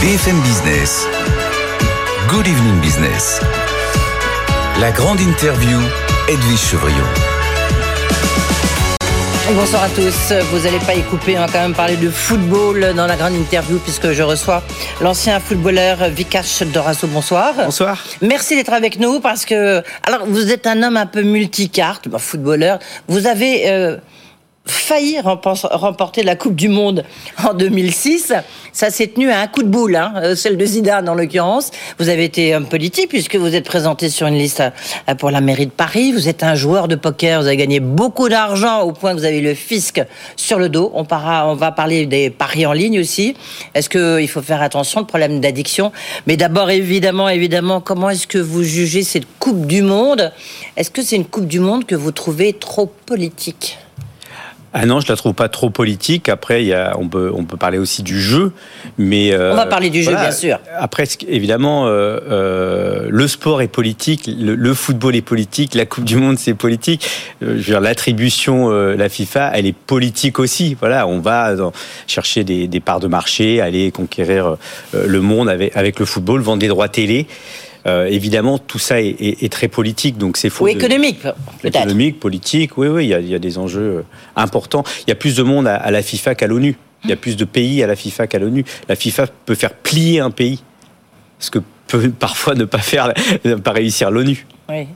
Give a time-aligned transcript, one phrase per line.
[0.00, 1.08] BFM Business.
[2.28, 3.40] Good evening business.
[4.80, 5.80] La grande interview,
[6.28, 7.04] Edwige Chevrillon.
[9.54, 10.32] Bonsoir à tous.
[10.52, 11.36] Vous n'allez pas y couper.
[11.36, 14.62] On va quand même parler de football dans la grande interview puisque je reçois
[15.00, 17.06] l'ancien footballeur Vikash Dorasso.
[17.06, 17.54] Bonsoir.
[17.56, 18.04] Bonsoir.
[18.20, 22.78] Merci d'être avec nous parce que, alors, vous êtes un homme un peu multicarte, footballeur.
[23.08, 23.96] Vous avez, euh,
[24.70, 27.04] failli remporter la Coupe du Monde
[27.44, 28.32] en 2006.
[28.72, 31.70] Ça s'est tenu à un coup de boule, hein, euh, celle de Zidane en l'occurrence.
[31.98, 34.62] Vous avez été homme politique puisque vous êtes présenté sur une liste
[35.08, 36.12] euh, pour la mairie de Paris.
[36.12, 39.24] Vous êtes un joueur de poker, vous avez gagné beaucoup d'argent au point que vous
[39.24, 40.00] avez le fisc
[40.36, 40.92] sur le dos.
[40.94, 43.34] On, on va parler des paris en ligne aussi.
[43.74, 45.92] Est-ce qu'il faut faire attention, le problème d'addiction?
[46.26, 50.32] Mais d'abord, évidemment, évidemment, comment est-ce que vous jugez cette Coupe du Monde?
[50.76, 53.78] Est-ce que c'est une Coupe du Monde que vous trouvez trop politique?
[54.74, 56.28] Ah non, je la trouve pas trop politique.
[56.28, 58.52] Après, il y a, on peut on peut parler aussi du jeu,
[58.98, 60.58] mais euh, on va parler du jeu bien sûr.
[60.78, 66.16] Après, évidemment, euh, euh, le sport est politique, le, football est politique, la Coupe du
[66.16, 67.08] Monde c'est politique.
[67.42, 70.76] Euh, je veux dire, l'attribution, euh, la FIFA, elle est politique aussi.
[70.78, 71.72] Voilà, on va dans,
[72.06, 74.56] chercher des, des, parts de marché, aller conquérir
[74.92, 77.26] le monde avec avec le football, vendre des droits télé.
[77.86, 80.64] Euh, évidemment, tout ça est, très politique, donc c'est faux.
[80.64, 81.76] Ou économique, peut-être.
[81.76, 84.02] Économique, politique, oui, oui, il y, a, des enjeux euh,
[84.36, 84.84] importants.
[85.06, 86.76] Il y a plus de monde à, la FIFA qu'à l'ONU.
[87.04, 88.64] Il y a plus de pays à la FIFA qu'à l'ONU.
[88.88, 90.62] La FIFA peut faire plier un pays,
[91.38, 93.12] ce que peut parfois ne pas faire,
[93.44, 94.46] ne pas réussir l'ONU.
[94.68, 94.86] Oui.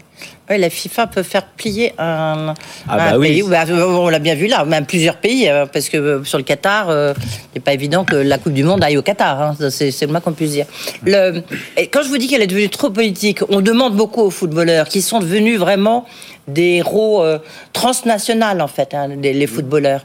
[0.53, 2.53] Oui, la FIFA peut faire plier un,
[2.86, 3.42] ah bah pays.
[3.42, 6.45] Bah, on l'a bien vu là, même plusieurs pays, euh, parce que euh, sur le
[6.45, 9.41] Qatar, euh, il n'est pas évident que la Coupe du Monde aille au Qatar.
[9.41, 10.67] Hein, c'est le moins qu'on puisse dire.
[11.06, 11.42] Le,
[11.78, 14.89] et quand je vous dis qu'elle est devenue trop politique, on demande beaucoup aux footballeurs
[14.89, 16.05] qui sont devenus vraiment
[16.48, 17.39] des héros euh,
[17.73, 20.03] transnationales en fait, hein, les, footballeurs.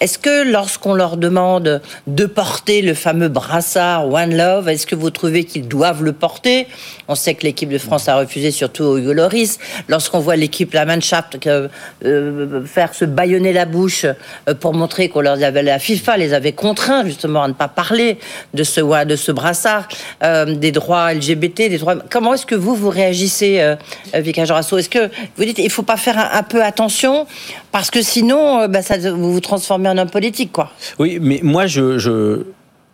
[0.00, 5.10] Est-ce que lorsqu'on leur demande de porter le fameux brassard One Love, est-ce que vous
[5.10, 6.68] trouvez qu'ils doivent le porter?
[7.08, 9.58] On sait que l'équipe de France a refusé, surtout au Hugo Loris.
[9.90, 15.20] Lorsqu'on voit l'équipe La Mannschaft euh, faire se baïonner la bouche euh, pour montrer qu'on
[15.20, 18.18] leur avait la FIFA les avait contraints justement à ne pas parler
[18.54, 19.88] de ce de ce brassard,
[20.22, 21.96] euh, des droits LGBT, des droits.
[22.08, 23.74] Comment est-ce que vous vous réagissez, euh,
[24.14, 27.26] Vika Jorasso Est-ce que vous dites il faut pas faire un, peu attention?
[27.72, 28.80] Parce que sinon, bah,
[29.12, 30.70] vous vous transformez en homme politique, quoi.
[30.98, 32.44] Oui, mais moi, je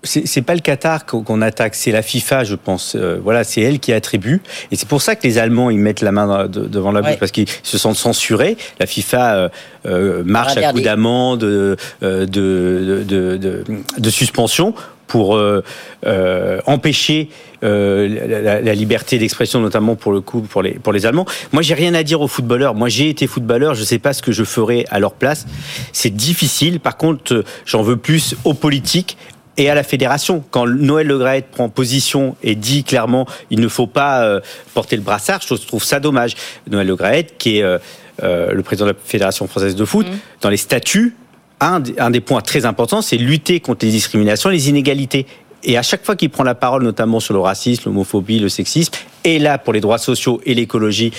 [0.07, 2.97] c'est pas le Qatar qu'on attaque, c'est la FIFA, je pense.
[2.97, 6.01] Euh, voilà, c'est elle qui attribue, et c'est pour ça que les Allemands ils mettent
[6.01, 8.57] la main devant la bouche parce qu'ils se sentent censurés.
[8.81, 9.49] La FIFA euh,
[9.87, 14.75] euh marche à coups d'amende, de, de, suspension
[15.07, 15.63] pour euh,
[16.07, 17.29] euh, empêcher
[17.63, 21.27] euh, la, la, liberté d'expression, notamment pour le coup pour les pour les Allemands.
[21.53, 22.75] Moi, j'ai rien à dire aux footballeurs.
[22.75, 23.75] Moi, j'ai été footballeur.
[23.75, 25.47] Je sais pas ce que je ferais à leur place.
[25.93, 26.81] C'est difficile.
[26.81, 29.17] Par contre, j'en veux plus aux politiques,
[29.57, 30.45] et à la fédération.
[30.51, 34.41] Quand Noël Le Graët prend position et dit clairement il ne faut pas euh,
[34.75, 36.35] porter le brassard, je trouve ça dommage.
[36.71, 37.79] Noël Le Graët, qui est euh,
[38.23, 40.17] euh, le président de la Fédération française de foot, mmh.
[40.41, 41.15] dans les statuts,
[41.61, 45.27] un, un des points très importants, c'est lutter contre les discriminations, les inégalités.
[45.65, 48.93] Et à chaque fois qu'il prend la parole, notamment sur le racisme, l'homophobie, le sexisme,
[49.25, 51.13] et là pour les droits sociaux et l'écologie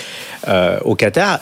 [0.84, 1.40] au Qatar,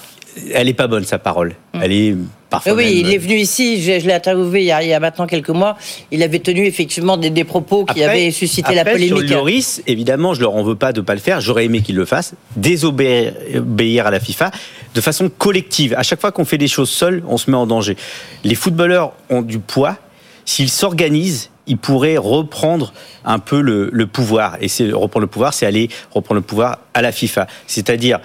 [0.53, 1.55] elle est pas bonne sa parole.
[1.75, 1.79] Mmh.
[1.83, 2.17] Elle est
[2.51, 2.75] parfois.
[2.75, 3.83] Oui, il est venu ici.
[3.83, 5.77] Je, l'ai interviewé il y, a, maintenant quelques mois.
[6.11, 9.29] Il avait tenu effectivement des, propos qui avaient suscité la polémique.
[9.29, 11.41] Sur Loris, évidemment, je leur en veux pas de pas le faire.
[11.41, 12.35] J'aurais aimé qu'il le fasse.
[12.57, 14.51] Désobéir à la FIFA
[14.95, 15.95] de façon collective.
[15.97, 17.97] À chaque fois qu'on fait des choses seuls, on se met en danger.
[18.45, 19.97] Les footballeurs ont du poids.
[20.45, 22.93] S'ils s'organisent, ils pourraient reprendre
[23.25, 24.57] un peu le, le pouvoir.
[24.61, 27.47] Et c'est reprendre le pouvoir, c'est aller reprendre le pouvoir à la FIFA.
[27.67, 28.21] C'est-à-dire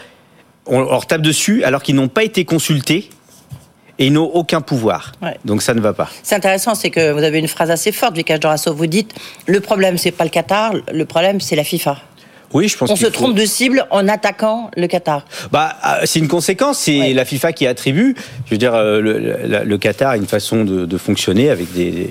[0.66, 3.10] on leur tape dessus alors qu'ils n'ont pas été consultés
[4.02, 5.12] et ils n'ont aucun pouvoir.
[5.46, 6.10] Donc ça ne va pas.
[6.24, 8.74] C'est intéressant, c'est que vous avez une phrase assez forte, Vikash Dorasso.
[8.74, 9.14] Vous dites
[9.46, 11.98] le problème, c'est pas le Qatar, le problème, c'est la FIFA.
[12.54, 12.90] Oui, je pense.
[12.90, 15.24] On se trompe de cible en attaquant le Qatar.
[15.52, 16.80] Bah, ah, c'est une conséquence.
[16.80, 18.16] C'est la FIFA qui attribue.
[18.46, 22.10] Je veux dire, euh, le, Qatar a une façon de, fonctionner avec des,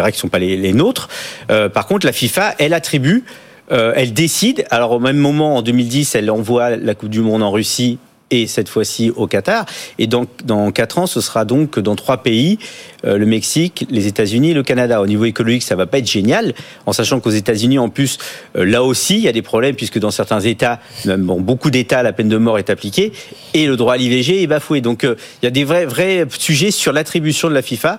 [0.00, 1.08] règles qui sont pas les, nôtres.
[1.50, 3.24] Euh, par contre, la FIFA, elle attribue
[3.70, 4.64] euh, elle décide.
[4.70, 7.98] Alors au même moment, en 2010, elle envoie la Coupe du Monde en Russie
[8.30, 9.64] et cette fois-ci au Qatar.
[9.98, 12.58] Et dans, dans quatre ans, ce sera donc dans trois pays,
[13.04, 15.00] euh, le Mexique, les États-Unis et le Canada.
[15.00, 16.54] Au niveau écologique, ça va pas être génial,
[16.86, 18.18] en sachant qu'aux États-Unis, en plus,
[18.56, 21.70] euh, là aussi, il y a des problèmes, puisque dans certains États, même bon, beaucoup
[21.70, 23.12] d'États, la peine de mort est appliquée,
[23.54, 24.80] et le droit à l'IVG est bafoué.
[24.80, 27.98] Donc il y a des vrais, vrais sujets sur l'attribution de la FIFA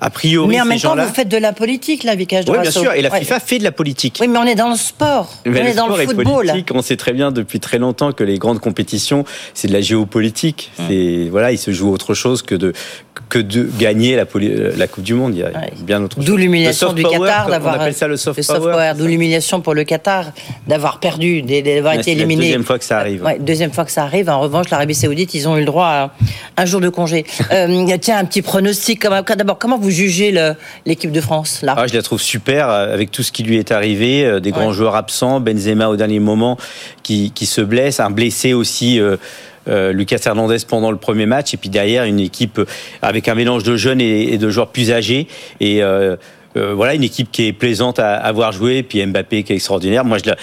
[0.00, 2.70] a priori, mais en même temps, vous faites de la politique, là, Vicage Oui, bien
[2.70, 4.18] sûr, et la FIFA fait de la politique.
[4.20, 6.46] Oui, mais on est dans le sport, on est dans le football.
[6.46, 6.70] Politique.
[6.74, 10.70] On sait très bien depuis très longtemps que les grandes compétitions, c'est de la géopolitique.
[10.78, 10.86] Hum.
[10.88, 12.72] C'est voilà, il se joue autre chose que de
[13.28, 14.24] que de gagner la,
[14.76, 15.34] la Coupe du Monde.
[15.34, 15.50] Il y a
[15.80, 17.74] bien autre D'où l'humiliation du Qatar d'avoir.
[17.74, 18.92] Appelle ça le soft, power.
[18.96, 20.26] D'où l'humiliation pour le Qatar
[20.66, 22.34] d'avoir perdu, d'avoir été éliminé.
[22.34, 23.24] C'est la deuxième fois que ça arrive.
[23.24, 24.28] Ouais, deuxième fois que ça arrive.
[24.28, 26.10] En revanche, l'Arabie Saoudite, ils ont eu le droit à
[26.56, 27.24] un jour de congé.
[27.52, 29.02] euh, tiens, un petit pronostic.
[29.02, 30.32] D'abord, comment vous jugez
[30.84, 31.74] l'équipe de France là?
[31.76, 34.72] Ah, Je la trouve super avec tout ce qui lui est arrivé, euh, des grands
[34.72, 36.56] joueurs absents, Benzema au dernier moment
[37.02, 39.00] qui, qui se blesse, un blessé aussi.
[39.00, 39.16] Euh, euh,
[39.66, 42.60] Lucas Hernandez pendant le premier match et puis derrière une équipe
[43.02, 45.26] avec un mélange de jeunes et, de joueurs plus âgés
[45.60, 46.16] et euh,
[46.56, 50.04] euh, voilà une équipe qui est plaisante à, avoir joué puis Mbappé qui est extraordinaire
[50.04, 50.36] moi je la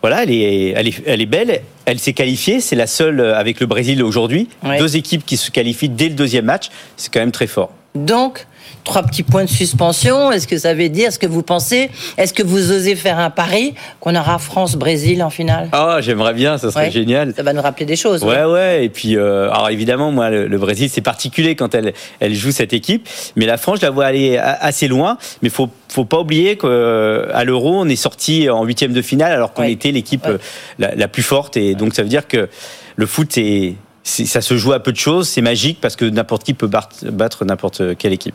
[0.00, 1.60] voilà, elle est, elle est, elle est belle.
[1.84, 2.60] Elle s'est qualifiée.
[2.60, 4.48] C'est la seule avec le Brésil aujourd'hui.
[4.80, 6.70] Deux équipes qui se qualifient dès le deuxième match.
[6.96, 7.70] C'est quand même très fort.
[7.94, 8.48] Donc,
[8.84, 10.32] trois petits points de suspension.
[10.32, 13.30] Est-ce que ça veut dire, est-ce que vous pensez, est-ce que vous osez faire un
[13.30, 15.68] pari qu'on aura France-Brésil en finale?
[15.72, 17.32] Ah, j'aimerais bien, ça serait génial.
[17.34, 18.24] Ça va nous rappeler des choses.
[18.24, 18.84] Ouais, ouais.
[18.84, 22.72] Et puis, euh, alors évidemment, moi, le, Brésil, c'est particulier quand elle, elle joue cette
[22.72, 23.08] équipe.
[23.36, 25.18] Mais la France, je la vois aller assez loin.
[25.42, 29.32] Mais faut, faut pas oublier qu'à euh, l'Euro, on est sorti en huitième de finale
[29.32, 30.38] alors qu'on était l'équipe euh,
[30.78, 31.56] la, la, plus forte.
[31.56, 32.48] Et donc, ça veut dire que
[32.96, 36.44] le foot est ça se joue à peu de choses, c'est magique parce que n'importe
[36.44, 38.34] qui peut battre n'importe quelle équipe.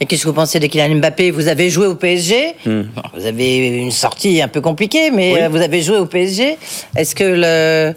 [0.00, 1.30] Et qu'est-ce que vous pensez de Kylian Mbappé?
[1.30, 2.54] Vous avez joué au PSG.
[2.64, 2.82] Hmm.
[3.14, 6.56] Vous avez une sortie un peu compliquée, mais vous avez joué au PSG.
[6.96, 7.94] Est-ce que le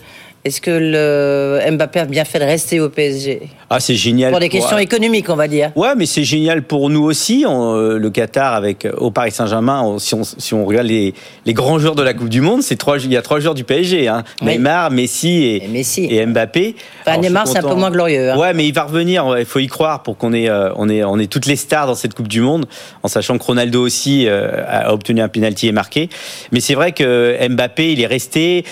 [0.47, 4.31] est-ce que le Mbappé a bien fait de rester au PSG Ah, c'est génial.
[4.31, 5.71] Pour des questions économiques, on va dire.
[5.75, 7.45] Ouais, mais c'est génial pour nous aussi.
[7.45, 11.13] Euh, le Qatar avec euh, au Paris Saint-Germain, si on, si on regarde les,
[11.45, 13.55] les, grands joueurs de la Coupe du Monde, c'est trois, il y a trois joueurs
[13.55, 14.07] du PSG.
[14.07, 14.23] Hein.
[14.41, 16.07] Neymar, Messi et, et, Messi.
[16.09, 16.75] et Mbappé.
[17.05, 18.31] Enfin, Neymar, c'est un peu moins glorieux.
[18.31, 18.37] Hein.
[18.37, 19.35] Ouais, mais il va revenir.
[19.37, 21.87] Il faut y croire pour qu'on ait, euh, on ait, on ait toutes les stars
[21.87, 22.67] dans cette Coupe du Monde,
[23.03, 26.07] en sachant que Ronaldo aussi a obtenu un penalty et marqué.
[26.53, 28.63] Mais c'est vrai que Mbappé, il est resté.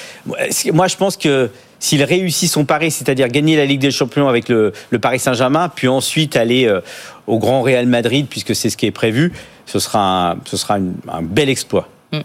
[0.74, 1.50] Moi, je pense que
[1.86, 5.88] s'il réussit son pari, c'est-à-dire gagner la Ligue des Champions avec le, Paris Saint-Germain, puis
[5.88, 6.82] ensuite aller euh,
[7.28, 9.34] au Grand Real Madrid, puisque c'est ce qui est prévu,
[9.68, 11.88] ce sera un, ce sera un bel exploit.
[12.12, 12.20] Mm.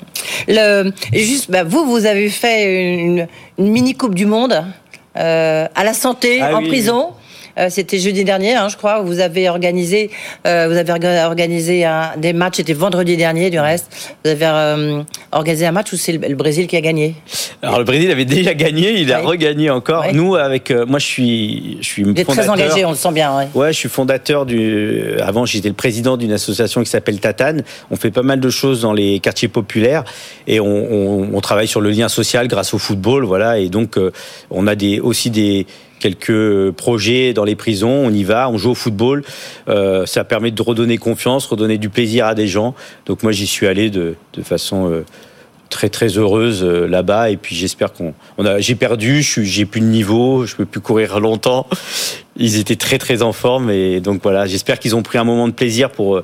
[0.49, 3.29] Le, juste, bah, vous, vous avez fait une,
[3.59, 4.65] mini Coupe du Monde
[5.19, 7.11] euh, à la santé, ah en prison.
[7.69, 9.03] C'était jeudi dernier, hein, je crois.
[9.03, 10.11] Vous avez organisé,
[10.47, 12.57] euh, vous avez organisé un, des matchs.
[12.57, 14.17] C'était vendredi dernier, du reste.
[14.25, 15.03] Vous avez euh,
[15.33, 17.15] organisé un match où c'est le, Brésil qui a gagné.
[17.63, 20.07] Alors le Brésil avait déjà gagné, il a regagné encore.
[20.13, 22.35] Nous, avec moi, je suis, je suis fondateur.
[22.35, 23.37] très engagé, on le sent bien.
[23.37, 23.49] Ouais.
[23.55, 25.15] ouais, je suis fondateur du.
[25.21, 27.63] Avant, j'étais le président d'une association qui s'appelle Tatane.
[27.91, 30.05] On fait pas mal de choses dans les quartiers populaires
[30.47, 33.59] et on, on, on travaille sur le lien social grâce au football, voilà.
[33.59, 33.99] Et donc,
[34.51, 35.67] on a des aussi des
[36.01, 38.03] quelques projets dans les prisons.
[38.05, 39.23] On y va, on joue au football.
[39.69, 42.75] Euh, ça permet de redonner confiance, redonner du plaisir à des gens.
[43.07, 45.05] Donc moi, j'y suis allé de, de façon euh,
[45.69, 47.31] très très heureuse euh, là-bas.
[47.31, 48.15] Et puis j'espère qu'on.
[48.59, 51.69] J'ai perdu, j'ai plus de niveau, je peux plus courir longtemps.
[52.37, 54.47] Ils étaient très très en forme et donc voilà.
[54.47, 56.23] J'espère qu'ils ont pris un moment de plaisir pour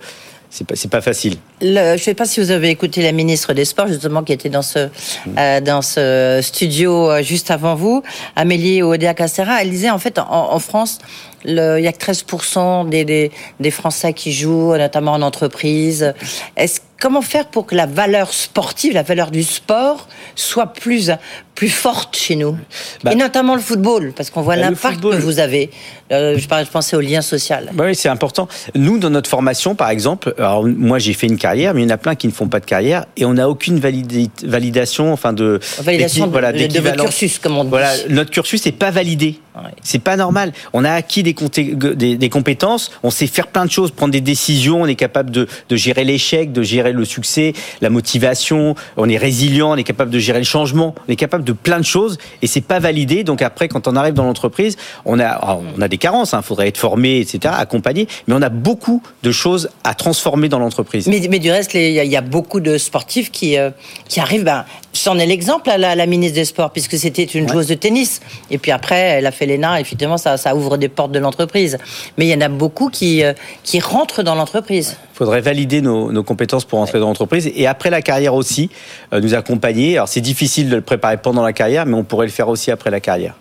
[0.51, 1.37] c'est pas, pas facile.
[1.61, 4.49] je ne sais pas si vous avez écouté la ministre des Sports, justement, qui était
[4.49, 5.39] dans ce, mm.
[5.39, 8.03] euh, dans ce studio euh, juste avant vous,
[8.37, 9.63] Amélie Oudéa-Castera.
[9.63, 10.99] Elle disait, en fait, en, France,
[11.45, 16.15] le, il y a que 13% des, des, des, Français qui jouent, notamment en entreprise.
[16.57, 21.11] Est-ce comment faire pour que la valeur sportive, la valeur du sport, soit plus,
[21.55, 22.57] plus forte chez nous?
[23.05, 25.71] Bah Et notamment le football, parce qu'on voit bah, l'impact que vous avez.
[26.13, 27.71] Euh, je pensais au lien social.
[27.75, 28.49] Bah oui, c'est important.
[28.75, 31.89] Nous, dans notre formation, par exemple, alors moi j'ai fait une carrière, mais il y
[31.89, 35.33] en a plein qui ne font pas de carrière, et on n'a aucune validation, enfin
[35.33, 37.71] de validation de, voilà, de, votre cursus, comme on dit.
[37.71, 39.41] Voilà, notre cursus n'est pas validé.
[39.83, 40.53] C'est pas normal.
[40.75, 44.21] On a acquis des, des, des, compétences, on sait faire plein de choses, prendre des
[44.21, 49.09] décisions, on est capable de, de gérer l'échec, de gérer le succès, la motivation, on
[49.09, 51.85] est résilient, on est capable de gérer le changement, on est capable de plein de
[51.85, 53.25] choses et c'est pas validé.
[53.25, 56.43] Donc après, quand on arrive dans l'entreprise, on a, on a des carences, il hein,
[56.43, 61.07] faudrait être formé, etc., accompagné, mais on a beaucoup de choses à transformer dans l'entreprise.
[61.09, 63.71] Mais, mais, du reste, il y, a beaucoup de sportifs qui, euh,
[64.09, 64.45] qui arrivent.
[64.45, 64.65] Ben,
[65.05, 68.21] J'en ai l'exemple à la, ministre des Sports, puisque c'était une joueuse de tennis.
[68.51, 71.79] Et puis après, elle a fait l'ENA, effectivement, ça, ça ouvre des portes de l'entreprise.
[72.17, 74.97] Mais il y en a beaucoup qui, euh, qui rentrent dans l'entreprise.
[75.17, 77.51] Il faudrait valider nos, nos, compétences pour entrer dans l'entreprise.
[77.55, 78.69] Et après la carrière aussi,
[79.15, 79.97] euh, nous accompagner.
[79.97, 82.71] Alors c'est difficile de le préparer pendant la carrière, mais on pourrait le faire aussi
[82.71, 83.35] après la carrière.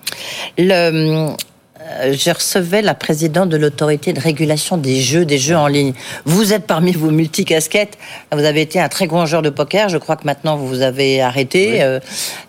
[0.58, 1.36] Le,
[1.92, 5.94] euh, je recevais la présidente de l'autorité de régulation des jeux, des jeux en ligne.
[6.26, 7.98] Vous êtes parmi vos multicasquettes.
[8.32, 9.90] Vous avez été un très grand joueur de poker.
[9.90, 11.84] Je crois que maintenant vous avez arrêté.
[11.84, 12.00] Euh,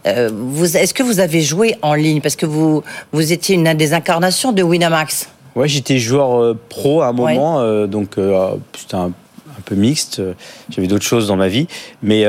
[0.06, 2.20] euh, vous, est-ce que vous avez joué en ligne?
[2.20, 5.28] Parce que vous, vous étiez une des incarnations de Winamax.
[5.56, 8.16] Ouais, j'étais joueur pro à un moment, donc
[8.76, 10.22] c'était un, un, peu mixte.
[10.68, 11.66] J'avais d'autres choses dans ma vie,
[12.02, 12.26] mais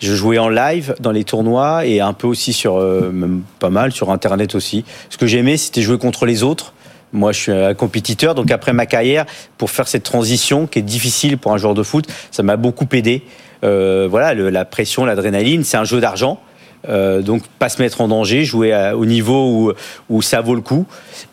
[0.00, 3.70] je jouais en live dans les tournois et un peu aussi sur, euh, même pas
[3.70, 4.84] mal, sur Internet aussi.
[5.10, 6.72] Ce que j'aimais, c'était jouer contre les autres.
[7.12, 9.24] Moi, je suis un compétiteur, donc après ma carrière,
[9.56, 12.86] pour faire cette transition qui est difficile pour un joueur de foot, ça m'a beaucoup
[12.92, 13.22] aidé.
[13.64, 16.38] Euh, voilà, le, la pression, l'adrénaline, c'est un jeu d'argent.
[16.88, 19.72] Euh, donc pas se mettre en danger, jouer à, au niveau où,
[20.08, 20.86] où ça vaut le coup.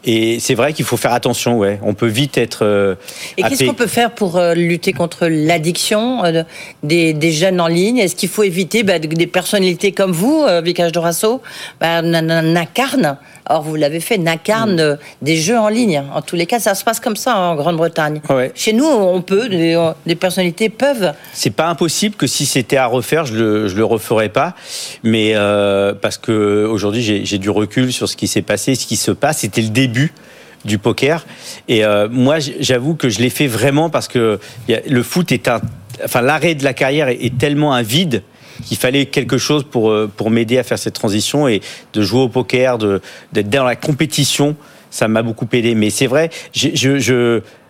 [0.04, 1.58] Et c'est vrai qu'il faut faire attention.
[1.58, 2.66] Ouais, on peut vite être.
[2.66, 2.96] Euh,
[3.38, 6.24] Et qu'est-ce qu'on peut faire pour euh, lutter contre l'addiction
[6.84, 7.98] des, des jeunes en ligne?
[8.00, 11.42] Est-ce qu'il faut éviter bah, que des personnalités comme vous, Vicage Dorasso,
[11.80, 16.02] bah, n- n- n'incarnent Or, vous l'avez fait, n'incarnent euh, des jeux en ligne.
[16.16, 18.20] En tous les cas, ça se passe comme ça hein, en Grande-Bretagne.
[18.28, 18.52] Ouais.
[18.56, 21.14] Chez nous, on peut, des, des personnalités peuvent.
[21.32, 24.56] C'est pas impossible que si c'était à refaire, je le, je le referais pas.
[25.04, 28.96] Mais euh, parce que aujourd'hui, j'ai du recul sur ce qui s'est passé, ce qui
[28.96, 29.40] se passe.
[29.40, 30.12] C'était le début
[30.64, 31.26] du poker.
[31.68, 35.62] Et euh, moi, j'avoue que je l'ai fait vraiment parce que le foot est un,
[36.04, 38.24] enfin l'arrêt de la carrière est, tellement un vide
[38.64, 41.62] qu'il fallait quelque chose pour euh, pour m'aider à faire cette transition et
[41.94, 44.56] de jouer au poker, de d'être dans la compétition.
[44.90, 45.76] Ça m'a beaucoup aidé.
[45.76, 46.30] Mais c'est vrai,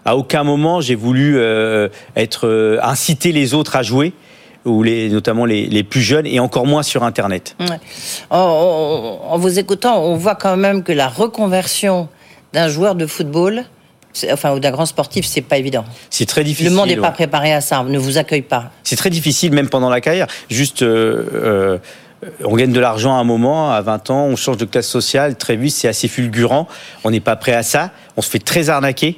[0.06, 1.40] à aucun moment j'ai voulu
[2.16, 4.14] être inciter les autres à jouer
[4.66, 7.56] ou les notamment les, les plus jeunes et encore moins sur internet.
[7.60, 7.80] Ouais.
[8.30, 12.10] En, vous écoutant, on voit quand même que la reconversion
[12.54, 13.64] d'un joueur de football,
[14.32, 15.86] enfin, ou d'un grand sportif, c'est pas évident.
[16.10, 16.72] C'est très difficile.
[16.72, 18.72] Le monde n'est pas préparé à ça, ne vous accueille pas.
[18.84, 20.28] C'est très difficile même pendant la carrière.
[20.50, 21.78] Juste euh, euh,
[22.44, 25.36] on gagne de l'argent à un moment, à 20 ans, on change de classe sociale,
[25.36, 26.68] très vite, c'est assez fulgurant.
[27.04, 27.92] On n'est pas prêt à ça.
[28.18, 29.18] On se fait très arnaquer.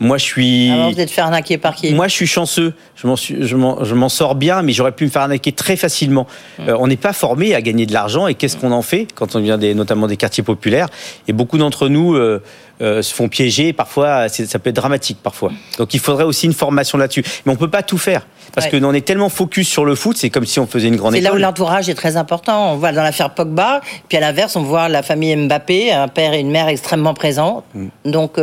[0.00, 0.70] Moi, je suis.
[0.70, 1.92] Avant d'être fait arnaquer par qui?
[1.92, 2.72] Moi, je suis chanceux.
[2.94, 5.50] Je m'en, suis- je m'en, je m'en sors bien, mais j'aurais pu me faire arnaquer
[5.52, 6.26] très facilement.
[6.58, 6.68] Mm.
[6.68, 9.34] Euh, on n'est pas formé à gagner de l'argent, et qu'est-ce qu'on en fait quand
[9.34, 10.88] on vient des, notamment des quartiers populaires?
[11.26, 12.42] Et beaucoup d'entre nous euh,
[12.80, 13.68] euh, se font piéger.
[13.68, 15.18] Et parfois, c'est- ça peut être dramatique.
[15.22, 15.50] Parfois.
[15.78, 17.24] Donc, il faudrait aussi une formation là-dessus.
[17.44, 18.24] Mais on peut pas tout faire
[18.54, 18.78] parce Ouais.
[18.80, 20.16] que on est tellement focus sur le foot.
[20.16, 22.72] C'est comme si on faisait une grande C'est là où l'entourage est très important.
[22.72, 26.32] On voit dans l'affaire Pogba, puis à l'inverse, on voit la famille Mbappé, un père
[26.34, 27.86] et une mère extrêmement présents, Mm.
[28.06, 28.38] donc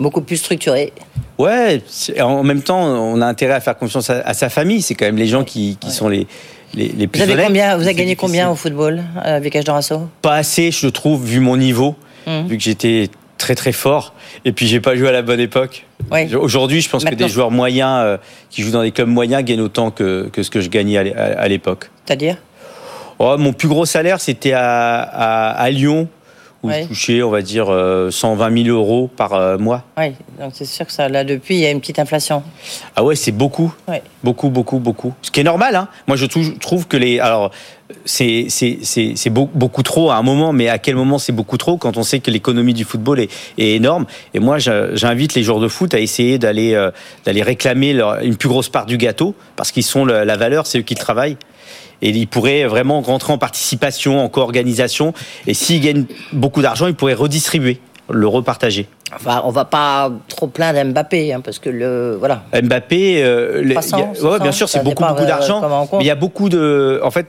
[0.00, 0.92] beaucoup plus structurés.
[1.38, 1.80] Ouais.
[2.20, 4.82] En même temps, on a intérêt à faire confiance à, à sa famille.
[4.82, 6.26] C'est quand même les gens qui, qui sont les
[6.74, 7.46] les, les plus Vous avez honnêtes.
[7.46, 8.16] combien Vous avez gagné difficile.
[8.18, 9.64] combien au football euh, avec H.
[9.64, 10.08] Dorasso?
[10.22, 11.94] Pas assez, je trouve, vu mon niveau,
[12.26, 12.46] Mhm.
[12.48, 14.12] vu que j'étais très très fort.
[14.44, 15.86] Et puis j'ai pas joué à la bonne époque.
[16.12, 16.32] Oui.
[16.34, 18.16] Aujourd'hui, je pense que des joueurs moyens euh,
[18.50, 21.02] qui jouent dans des clubs moyens gagnent autant que, que ce que je gagnais à
[21.02, 21.90] l'é- à à l'époque.
[22.06, 22.36] C'est-à-dire?
[23.18, 26.08] Oh, mon plus gros salaire, c'était à, à, à Lyon,
[26.62, 26.82] où Ouais.
[26.82, 29.84] je touchais, on va dire, euh, 120 000 euros par euh, mois.
[29.98, 32.42] Oui, donc c'est sûr que ça, là, depuis, il y a une petite inflation.
[32.96, 33.72] Ah ouais, c'est beaucoup.
[33.88, 34.02] Ouais.
[34.22, 35.14] Beaucoup, beaucoup, beaucoup.
[35.22, 35.88] Ce qui est normal, hein.
[36.06, 37.18] Moi, je trou- trouve que les.
[37.18, 37.50] Alors,
[38.04, 41.32] c'est c'est- c'est- c'est beau- beaucoup trop à un moment, mais à quel moment c'est
[41.32, 45.34] beaucoup trop quand on sait que l'économie du football est, est énorme Et moi, j'invite
[45.34, 46.90] les joueurs de foot à essayer d'aller euh,
[47.24, 50.78] d'aller réclamer leur- une plus grosse part du gâteau, parce qu'ils sont la valeur, c'est
[50.78, 51.36] eux qui travaillent.
[52.02, 55.12] Et ils pourraient vraiment rentrer en participation, en co-organisation.
[55.46, 57.78] Et s'ils gagnent beaucoup d'argent, ils pourraient redistribuer,
[58.08, 58.86] le repartager.
[59.14, 62.16] Enfin, on va pas trop plaindre Mbappé, hein, parce que le.
[62.18, 62.44] Voilà.
[62.54, 65.26] Mbappé, euh, les- 300, il y a- ouais, 500, bien sûr, c'est beaucoup, beaucoup euh,
[65.26, 65.60] d'argent.
[65.94, 67.00] Mais il y a beaucoup de.
[67.04, 67.26] En fait,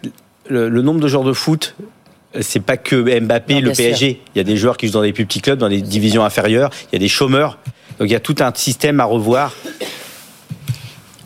[0.52, 1.76] le, le nombre de joueurs de foot,
[2.40, 3.86] c'est pas que Mbappé, Non, le sûr.
[3.86, 4.22] PSG.
[4.36, 6.24] Il y a des joueurs qui jouent dans des plus petits clubs, dans des divisions
[6.24, 6.70] inférieures.
[6.92, 7.58] Il y a des chômeurs.
[8.00, 9.54] Donc il y a tout un système à revoir.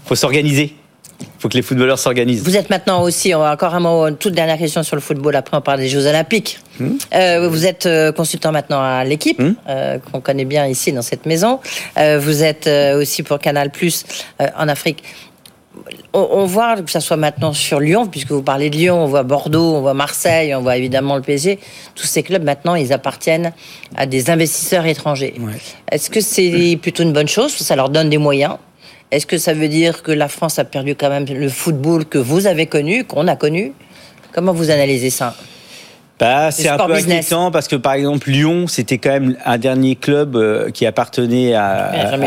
[0.06, 0.74] faut s'organiser.
[1.22, 2.44] Il faut que les footballeurs s'organisent.
[2.44, 5.56] Vous êtes maintenant aussi, encore un mot, une toute dernière question sur le football, après
[5.56, 6.60] on parle des Jeux Olympiques.
[6.80, 6.96] Hmm.
[7.14, 9.54] Euh, vous êtes euh, consultant maintenant à l'équipe, Hmm.
[9.70, 11.60] euh, qu'on connaît bien ici dans cette maison.
[11.98, 12.68] Euh, vous êtes
[13.00, 14.06] aussi pour Canal Plus
[14.58, 15.04] en Afrique.
[16.14, 19.08] On, on voit que ça soit maintenant sur Lyon, puisque vous parlez de Lyon, on
[19.08, 21.60] voit Bordeaux, on voit Marseille, on voit évidemment le PSG.
[21.96, 23.52] Tous ces clubs maintenant, ils appartiennent
[23.96, 25.34] à des investisseurs étrangers.
[25.40, 25.54] Ouais.
[25.92, 27.54] Est-ce que c'est plutôt une bonne chose?
[27.56, 28.58] Ça leur donne des moyens?
[29.12, 32.18] Est-ce que ça veut dire que la France a perdu quand même le football que
[32.18, 33.74] vous avez connu, qu'on a connu?
[34.32, 35.36] Comment vous analysez ça?
[36.18, 37.18] Bah, c'est un peu business.
[37.26, 41.54] inquiétant parce que par exemple Lyon, c'était quand même un dernier club euh, qui appartenait
[41.54, 42.18] à, à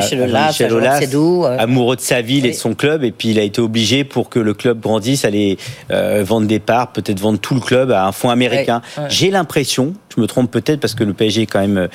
[0.70, 1.00] Aulas,
[1.46, 1.56] euh.
[1.58, 4.28] amoureux de sa ville et de son club, et puis il a été obligé pour
[4.28, 5.56] que le club grandisse, à aller
[5.90, 8.82] euh, vendre des parts, peut-être vendre tout le club à un fonds américain.
[9.08, 11.88] J'ai l'impression, je me trompe peut-être parce que le PSG est quand même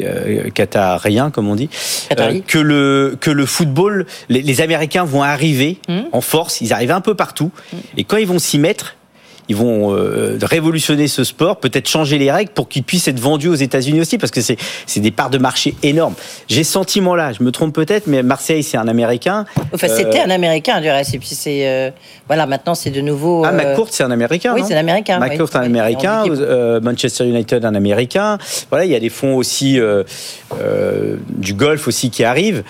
[0.00, 1.68] euh, qatarien, comme on dit,
[2.18, 6.02] euh, que le que le football, les, les Américains vont arriver Hmm.
[6.12, 7.50] en force, ils arrivent un peu partout,
[7.96, 8.94] et quand ils vont s'y mettre
[9.50, 13.48] ils vont euh, révolutionner ce sport, peut-être changer les règles pour qu'il puisse être vendu
[13.48, 16.14] aux États-Unis aussi, parce que c'est c'est des parts de marché énormes.
[16.48, 19.44] J'ai ce sentiment-là, je me trompe peut-être, mais Marseille, c'est un Américain.
[19.74, 21.90] Enfin, Euh, c'était un Américain du reste, et puis c'est euh,
[22.28, 23.44] voilà, maintenant c'est de nouveau.
[23.44, 24.52] Ah, McCourt, c'est un Américain.
[24.54, 25.28] oui, c'est un Américain, oui.
[25.30, 26.22] McCourt, un Oui, Américain.
[26.24, 26.34] équipe.
[26.38, 28.38] euh, Manchester United, un Américain.
[28.70, 29.78] Voilà, il y a des fonds aussi
[31.38, 32.62] du golf aussi qui arrivent.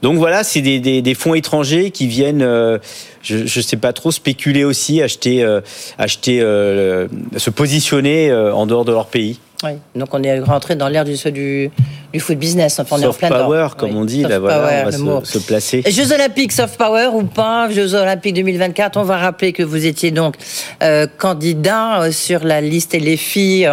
[0.00, 2.78] Donc voilà, c'est des, des, des fonds étrangers qui viennent, euh,
[3.22, 5.60] je ne sais pas trop, spéculer aussi, acheter, euh,
[5.98, 9.38] acheter, euh, se positionner euh, en dehors de leur pays.
[9.64, 9.72] Oui.
[9.96, 11.70] Donc on est rentré dans l'ère du, du,
[12.12, 12.78] du foot business.
[12.78, 14.22] Enfin, on soft est en plein power, comme on dit.
[14.22, 15.82] Là, voilà, on va se, se, placer.
[15.88, 18.96] Jeux Olympiques, soft power ou pas Jeux Olympiques 2024.
[18.98, 20.36] On va rappeler que vous étiez donc
[20.82, 23.68] euh, candidat euh, sur la liste et les filles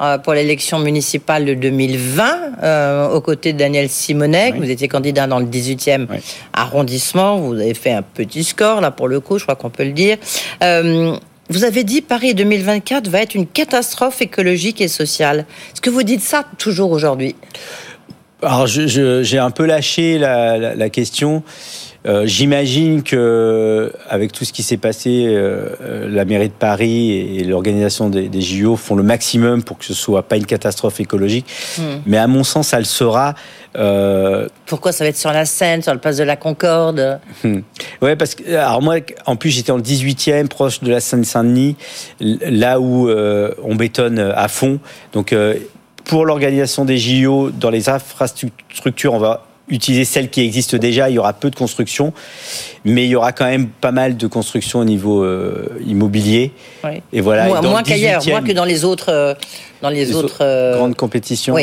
[0.00, 4.52] euh, pour l'élection municipale de 2020 euh, aux côtés de Daniel Simonet.
[4.52, 6.06] Vous étiez candidat dans le 18e
[6.54, 7.36] arrondissement.
[7.36, 9.92] Vous avez fait un petit score là pour le coup, je crois qu'on peut le
[9.92, 10.16] dire.
[11.50, 15.46] Vous avez dit Paris 2024 va être une catastrophe écologique et sociale.
[15.72, 17.34] Est-ce que vous dites ça toujours aujourd'hui?
[18.42, 21.42] Alors, j'ai un peu lâché la, question.
[22.06, 27.12] Euh, j'imagine que avec tout ce qui s'est passé, euh, euh, la mairie de Paris
[27.12, 31.46] et l'organisation des, JO font le maximum pour que ce soit pas une catastrophe écologique.
[31.76, 31.98] Hmm.
[32.06, 33.34] Mais à mon sens, ça le sera
[33.76, 37.58] euh, Pourquoi ça va être sur la Seine, sur le place de la Concorde hmm.
[38.02, 38.96] Ouais, parce que alors moi,
[39.26, 41.76] en plus, j'étais en 18e, proche de la Seine-Saint-Denis,
[42.20, 44.80] là où euh, on bétonne à fond.
[45.12, 45.54] Donc, euh,
[46.04, 51.10] pour l'organisation des JO, dans les infrastructures, on va utiliser celles qui existent déjà.
[51.10, 52.12] Il y aura peu de construction,
[52.84, 56.52] mais il y aura quand même pas mal de construction au niveau euh, immobilier.
[57.12, 57.60] Et voilà.
[57.62, 59.10] Moins, qu'ailleurs, moins que dans les autres.
[59.10, 59.34] Euh,
[59.80, 61.54] dans les, autres euh, grandes compétitions.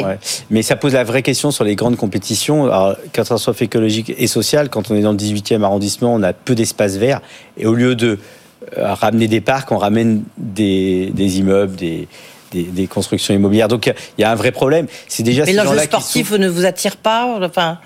[0.50, 2.64] Mais ça pose la vraie question sur les grandes compétitions.
[2.66, 6.56] Alors, catastrophe écologique et sociale, quand on est dans le 18e arrondissement, on a peu
[6.56, 7.22] d'espace vert.
[7.58, 8.18] Et au lieu de
[8.78, 12.08] ramener des parcs, on ramène des, des immeubles, des,
[12.64, 13.68] des, constructions immobilières.
[13.68, 14.88] Donc il y a un vrai problème.
[15.08, 15.46] C'est déjà.
[15.46, 17.80] Mais l'enjeu sportif ne vous attire pas Enfin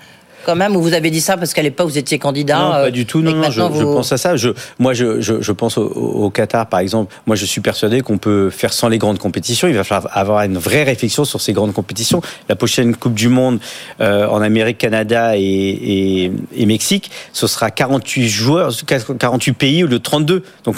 [0.44, 2.90] quand même, ou vous avez dit ça parce qu'à l'époque vous étiez candidat Non, pas
[2.90, 3.20] du tout.
[3.20, 4.36] Non, non, je, pense à ça.
[4.36, 7.14] Je, moi, je, je, pense au, Qatar, par exemple.
[7.26, 9.68] Moi, je suis persuadé qu'on peut faire sans les grandes compétitions.
[9.68, 12.20] Il va falloir avoir une vraie réflexion sur ces grandes compétitions.
[12.48, 13.60] La prochaine Coupe du Monde
[14.00, 18.72] euh, en Amérique, Canada et, et, Mexique, ce sera 48 joueurs,
[19.18, 20.42] 48 pays ou de 32.
[20.64, 20.76] Donc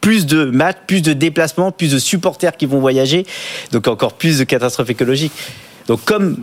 [0.00, 3.24] plus de matchs, plus de déplacements, plus de supporters qui vont voyager.
[3.72, 5.32] Donc encore plus de catastrophes écologiques.
[5.86, 6.36] Donc comme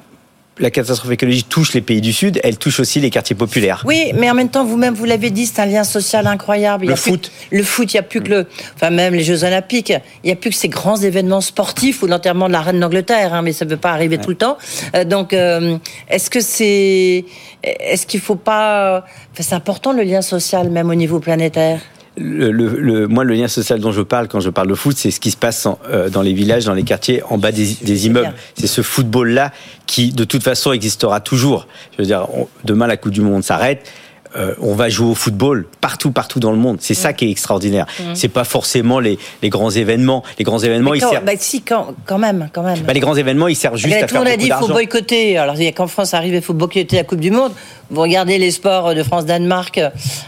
[0.60, 3.84] la catastrophe écologique touche les pays du Sud, elle touche aussi les quartiers populaires.
[3.86, 6.88] Oui, mais en même temps, vous-même, vous l'avez dit, c'est un lien social incroyable.
[6.88, 7.32] le foot.
[7.52, 8.48] le foot, il n'y a plus que le.
[8.76, 12.08] Enfin, même les Jeux Olympiques, il n'y a plus que ces grands événements sportifs ou
[12.08, 14.58] l'enterrement de la reine d'Angleterre, hein, mais ça ne peut pas arriver tout le temps.
[14.96, 15.78] Euh, donc, euh,
[16.10, 17.26] est-ce que c'est.
[17.64, 19.06] Est-ce qu'il ne faut pas.
[19.34, 21.80] Enfin, c'est important le lien social, même au niveau planétaire?
[22.18, 25.12] Le, le, moi, le lien social dont je parle quand je parle de foot, c'est
[25.12, 28.34] ce qui se passe euh, dans les villages, dans les quartiers, en bas des, immeubles.
[28.56, 29.52] C'est ce football-là
[29.86, 31.68] qui, de toute façon, existera toujours.
[31.94, 32.28] Je veux dire,
[32.64, 33.88] demain, la Coupe du Monde s'arrête.
[34.36, 36.78] Euh, on va jouer au football partout, partout dans le monde.
[36.80, 37.86] C'est ça qui est extraordinaire.
[38.14, 40.24] C'est pas forcément les, les, grands événements.
[40.38, 41.26] Les grands événements, ils servent.
[41.26, 42.80] Bah, si, quand, quand même, quand même.
[42.82, 44.08] Bah, les grands événements, ils servent juste à faire.
[44.08, 45.38] Tout le monde a dit qu'il faut boycotter.
[45.38, 47.52] Alors, qu'en France arrive, il faut boycotter la Coupe du Monde.
[47.90, 49.80] Vous regardez les sports de France-Danemark,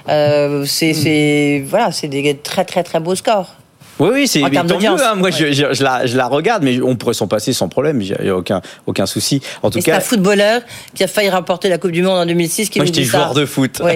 [0.08, 3.56] euh, c'est voilà, c'est des très très très beaux scores.
[4.00, 4.88] Oui, oui, c'est tant mieux.
[4.88, 5.16] Hein.
[5.16, 8.02] Moi, je, je, la, je, la, regarde, mais on pourrait s'en passer sans problème.
[8.02, 9.42] Il n'y a aucun, aucun souci.
[9.62, 10.62] En tout cas, c'est un footballeur
[10.96, 12.70] qui a failli remporter la Coupe du Monde en 2006.
[12.70, 13.82] Qui moi, j'étais joueur de foot.
[13.84, 13.94] Oui.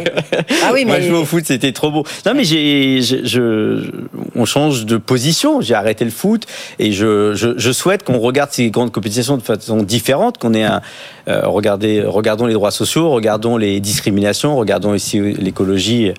[0.63, 2.03] Ah oui, mais moi, jouer au foot, c'était trop beau.
[2.25, 3.91] Non, mais j'ai, je,
[4.35, 5.61] on change de position.
[5.61, 6.45] J'ai arrêté le foot
[6.79, 10.81] et je, je, souhaite qu'on regarde ces grandes compétitions de façon différente, qu'on ait un,
[11.27, 16.13] euh, regardez, regardons les droits sociaux, regardons les discriminations, regardons aussi l'écologie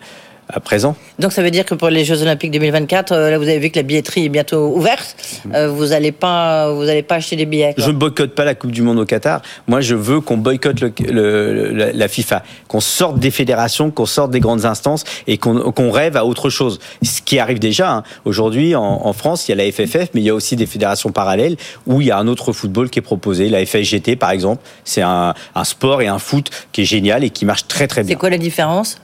[0.53, 0.97] à présent.
[1.19, 3.71] Donc ça veut dire que pour les Jeux Olympiques 2024, euh, là vous avez vu
[3.71, 5.17] que la billetterie est bientôt ouverte.
[5.55, 7.75] Euh, vous n'allez pas, vous allez pas acheter des billets.
[7.77, 9.43] Je ne boycotte pas la Coupe du Monde au Qatar.
[9.67, 14.41] Moi, je veux qu'on boycotte le, la FIFA, qu'on sorte des fédérations, qu'on sorte des
[14.41, 16.79] grandes instances et qu'on rêve à autre chose.
[17.03, 18.03] Ce qui arrive déjà hein.
[18.25, 21.11] aujourd'hui en, France, il y a la FFF, mais il y a aussi des fédérations
[21.11, 23.49] parallèles où il y a un autre football qui est proposé.
[23.49, 27.31] La FSGT, par exemple, c'est un, un sport et un foot qui est génial et
[27.31, 28.11] qui marche très très bien.
[28.11, 28.99] C'est quoi la différence?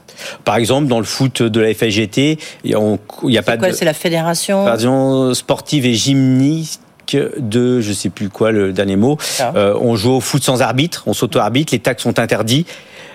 [0.44, 2.76] Par exemple, dans le foot de la FSGT, il
[3.24, 6.80] n'y a, pas quoi, C'est la fédération Fédération sportive et gymnique
[7.16, 9.18] de, je sais plus quoi le dernier mot.
[9.40, 12.66] Euh, on joue au foot sans arbitre, on s'auto-arbitre, les tacs sont interdits.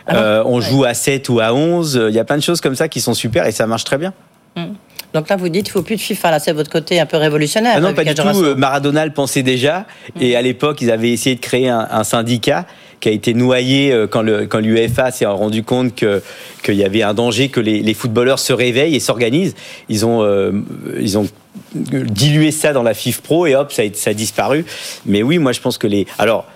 [0.07, 2.07] Ah euh, on joue à 7 ou à 11.
[2.09, 3.97] Il y a plein de choses comme ça qui sont super et ça marche très
[3.97, 4.13] bien.
[4.55, 4.73] Hmm.
[5.13, 6.31] Donc là, vous dites, il faut plus de FIFA.
[6.31, 7.75] Là, c'est votre côté un peu révolutionnaire.
[7.77, 8.21] Ah non, pas du tout.
[8.21, 9.85] Euh, Maradona le pensait déjà.
[10.19, 10.37] Et hmm.
[10.37, 12.65] à l'époque, ils avaient essayé de créer un syndicat
[13.05, 17.03] qui a été noyé euh, quand le quand l'UEFA s'est rendu compte qu'il y avait
[17.03, 19.53] un danger que les, les footballeurs se réveillent et s'organisent.
[19.89, 20.51] Ils ont euh,
[20.99, 21.27] ils ont
[21.75, 24.65] dilué ça dans la FIF Pro et hop ça a, ça a disparu.
[25.05, 26.47] Mais oui, moi je pense que les alors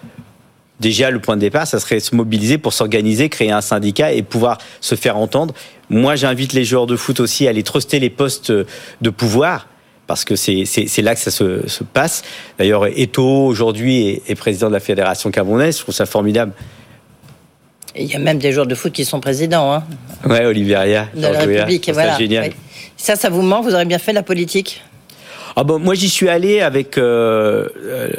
[0.79, 4.23] déjà le point de départ, ça serait se mobiliser pour s'organiser, créer un syndicat et
[4.23, 5.53] pouvoir se faire entendre.
[5.91, 9.67] Moi, j'invite les joueurs de foot aussi à aller truster les postes de pouvoir
[10.09, 12.23] parce que c'est là que ça se, se passe.
[12.57, 15.77] D'ailleurs, Eto, aujourd'hui, est, président de la Fédération camerounaise.
[15.77, 16.51] Je trouve ça formidable.
[17.95, 19.71] il y a même des joueurs de foot qui sont présidents.
[19.71, 19.83] Hein.
[20.25, 21.09] Ouais, Oliveria.
[21.13, 22.17] De la République, voilà.
[22.17, 22.53] Génial.
[22.97, 24.81] Ça, ça vous manque Vous aurez bien fait la politique?
[25.59, 27.67] Ah bon, Moi, j'y suis allé avec euh,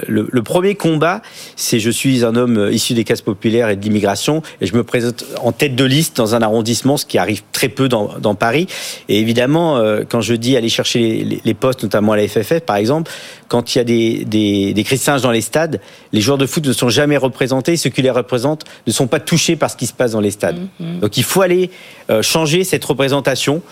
[0.07, 1.23] le, le, premier combat,
[1.57, 4.85] c'est je suis un homme issu des classes populaires et de l'immigration, et je me
[4.85, 8.35] présente en tête de liste dans un arrondissement, ce qui arrive très peu dans, dans
[8.35, 8.67] Paris.
[9.09, 12.61] Et évidemment, euh, quand je dis aller chercher les, les, postes, notamment à la FFF,
[12.61, 13.11] par exemple,
[13.49, 15.81] quand il y a des, des, des cris dans les stades,
[16.13, 19.19] les joueurs de foot ne sont jamais représentés, ceux qui les représentent ne sont pas
[19.19, 20.59] touchés par ce qui se passe dans les stades.
[20.79, 20.99] Mm-hmm.
[20.99, 21.71] Donc il faut aller
[22.11, 23.63] euh, changer cette représentation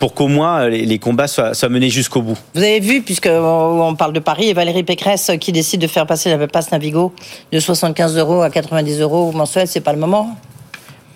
[0.00, 2.36] pour qu'au moins euh, les, combats soient, menés jusqu'au bout.
[2.54, 6.06] Vous avez vu, puisqu'on parle de Paris, et Valérie Pécresse euh, qui décide de faire
[6.06, 7.12] passer la passe Navigo
[7.52, 10.36] de 75 euros à 90 euros mensuels, c'est pas le moment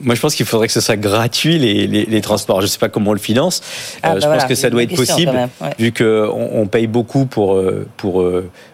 [0.00, 2.60] moi, je pense qu'il faudrait que ce soit gratuit les, les, transports.
[2.60, 3.62] Je ne sais pas comment on le finance.
[4.02, 5.30] Ah, euh, bah je pense que ça doit être possible,
[5.78, 7.58] vu qu'on on paye beaucoup pour
[7.96, 8.22] pour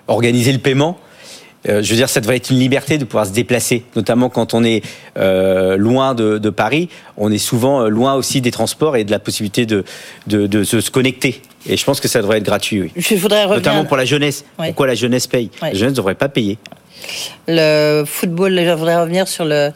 [0.08, 0.98] organiser le paiement.
[1.68, 4.54] Euh, je veux dire, ça devrait être une liberté de pouvoir se déplacer, notamment quand
[4.54, 4.82] on est
[5.18, 6.88] euh, loin de, de, Paris.
[7.16, 9.84] On est souvent euh, loin aussi des transports et de la possibilité de,
[10.26, 11.42] de, de se connecter.
[11.66, 12.92] Et je pense que ça devrait être gratuit, oui.
[12.96, 13.58] Je voudrais revenir...
[13.58, 14.44] Notamment pour la jeunesse.
[14.56, 15.50] Pourquoi la jeunesse paye?
[15.60, 16.56] La jeunesse ne devrait pas payer.
[17.46, 19.70] Le football, je voudrais revenir sur le,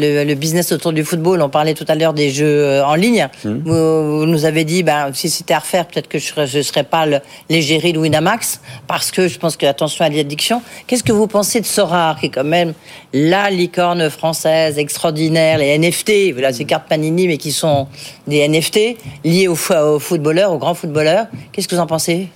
[0.00, 1.42] le, business autour du football.
[1.42, 3.28] On parlait tout à l'heure des jeux euh, en ligne.
[3.44, 3.58] Mmh.
[3.64, 7.06] Vous, nous avez dit, ben, si c'était à refaire, peut-être que je ne serais, pas
[7.48, 10.62] l'égérie de Winamax, parce que je pense que attention à l'addiction.
[10.86, 12.72] Qu'est-ce que vous pensez de Sora, qui est quand même
[13.12, 17.86] la licorne française extraordinaire, les NFT, voilà, ces cartes Panini, mais qui sont
[18.26, 21.26] des NFT liés aux, aux footballeurs, aux grands footballeurs.
[21.52, 22.28] Qu'est-ce que vous en pensez?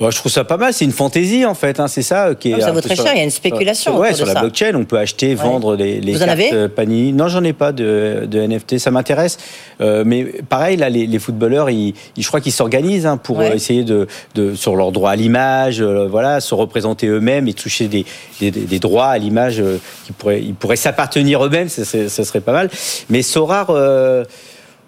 [0.00, 0.72] Je trouve ça pas mal.
[0.72, 1.80] C'est une fantaisie en fait.
[1.80, 2.60] Hein, c'est ça euh, qui est.
[2.60, 3.06] ça vaut très cher.
[3.12, 3.98] Il y a une spéculation.
[3.98, 7.12] Ouais, sur la blockchain, on peut acheter, vendre les, les Vous cartes euh, Panini.
[7.12, 8.78] Non, j'en ai pas de, de NFT.
[8.78, 9.38] Ça m'intéresse.
[9.80, 13.84] Euh, mais pareil, là, les, les footballeurs, ils, je crois qu'ils s'organisent hein, pour essayer
[13.84, 18.04] de, de, sur leur droit à l'image, voilà, se représenter eux-mêmes et toucher des,
[18.40, 19.62] des, des droits à l'image
[20.06, 21.68] qui pourraient, ils pourraient s'appartenir eux-mêmes.
[21.68, 22.70] Ça, ça, serait pas mal.
[23.10, 23.70] Mais Sorar.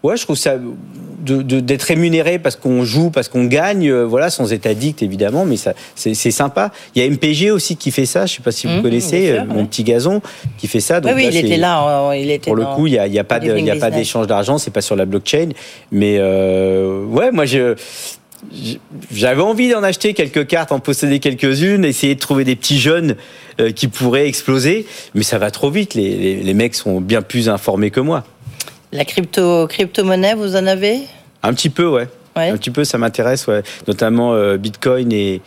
[0.02, 0.56] Ouais, je trouve ça
[1.22, 5.56] d'être rémunéré parce qu'on joue, parce qu'on gagne, euh, voilà, sans être addict évidemment, mais
[5.56, 6.72] ça, c'est sympa.
[6.94, 8.24] Il y a MPG aussi qui fait ça.
[8.24, 10.22] Je sais pas si vous mmh, connaissez euh, mon petit gazon
[10.56, 11.00] qui fait ça.
[11.00, 12.12] Donc oui, il était là.
[12.14, 13.76] Il était pour le coup, il y a, y a pas de, il y a
[13.76, 15.50] pas d'échange d'argent, c'est pas sur la blockchain,
[15.92, 17.74] mais euh, ouais, moi je
[19.12, 23.16] j'avais envie d'en acheter quelques cartes, en posséder quelques-unes, essayer de trouver des petits jeunes
[23.76, 25.92] qui pourraient exploser, mais ça va trop vite.
[25.92, 28.24] Les, les, les mecs sont bien plus informés que moi.
[28.92, 31.00] La crypto, crypto-monnaie, vous en avez?
[31.42, 32.08] Un petit peu, ouais.
[32.36, 33.62] Un petit peu, ça m'intéresse, ouais.
[33.86, 35.42] Notamment euh, Bitcoin et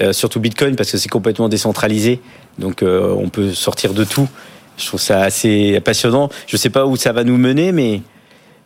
[0.00, 2.20] euh, surtout Bitcoin parce que c'est complètement décentralisé.
[2.58, 4.28] Donc euh, on peut sortir de tout.
[4.76, 6.28] Je trouve ça assez passionnant.
[6.46, 8.02] Je ne sais pas où ça va nous mener, mais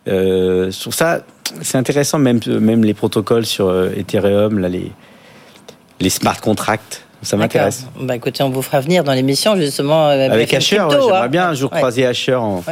[0.07, 1.21] je trouve ça
[1.61, 2.17] c'est intéressant.
[2.17, 4.91] Même, même les protocoles sur Ethereum, là, les,
[5.99, 7.05] les smart contracts.
[7.21, 7.85] Ça m'intéresse.
[7.99, 10.07] Bah écoutez, on vous fera venir dans l'émission justement.
[10.07, 11.27] Avec Asher, j'aimerais hein.
[11.27, 12.63] bien un jour croiser Asher en,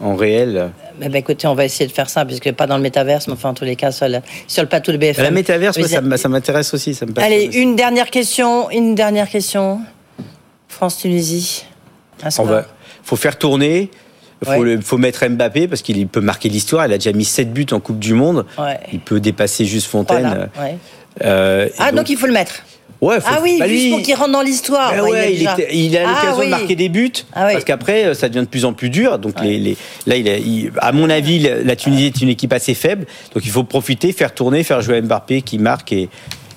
[0.00, 2.82] en réel eh ben, écoutez, on va essayer de faire ça, puisque pas dans le
[2.82, 5.22] métaverse, mais enfin, en tous les cas, sur le, sur le plateau de BFM.
[5.22, 6.94] La métaverse, ça, m'intéresse aussi.
[6.94, 8.68] Ça me Allez, une dernière question.
[8.70, 9.80] Une dernière question.
[10.68, 11.66] France-Tunisie.
[12.24, 12.64] Il
[13.04, 13.90] faut faire tourner.
[14.46, 16.86] Il faut, mettre Mbappé parce qu'il peut marquer l'histoire.
[16.86, 18.44] Il a déjà mis 7 buts en Coupe du Monde.
[18.92, 20.48] Il peut dépasser juste Fontaine.
[21.24, 22.62] Euh, ah, donc il faut le mettre
[23.02, 24.92] ah oui, bah, juste pour qu'il rentre dans l'histoire.
[24.92, 28.44] Ben il, a ah l'occasion de marquer des buts, ah parce qu'après, euh, ça devient
[28.44, 29.18] de plus en plus dur.
[29.18, 33.06] Donc les, là, il, à mon avis, la Tunisie est une équipe assez faible.
[33.34, 36.08] Donc il faut profiter, faire tourner, faire jouer Mbappé qui marque et,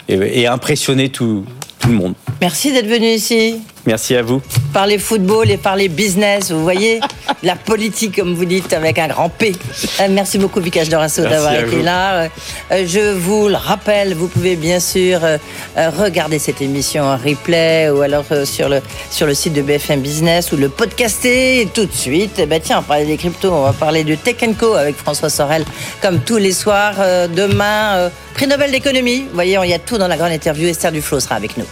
[0.10, 1.46] et, impressionner tout,
[1.80, 2.14] tout le monde.
[2.40, 3.56] Merci d'être venu ici.
[3.86, 4.42] Merci à vous.
[4.74, 7.00] Parler football et parler business, vous voyez
[7.44, 9.56] La politique, comme vous dites, avec un grand P.
[10.00, 12.30] Euh, merci beaucoup, Vikash Dorasso, d'avoir été là.
[12.72, 15.38] Euh, je vous le rappelle, vous pouvez bien sûr euh,
[15.76, 20.52] regarder cette émission en replay ou alors sur le, sur le site de BFM Business
[20.52, 22.36] ou le podcaster tout de suite.
[22.38, 24.96] Eh ben, tiens, on va parler des cryptos, on va parler de Tech Co avec
[24.96, 25.66] François Sorel,
[26.02, 26.96] comme tous les soirs.
[27.36, 29.22] Demain, prix Nobel d'économie.
[29.22, 30.68] Vous voyez, il y a tout dans la grande interview.
[30.68, 31.66] Esther Duflo sera avec nous.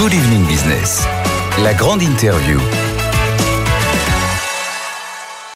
[0.00, 1.06] Good Evening Business,
[1.58, 2.89] la grande interview.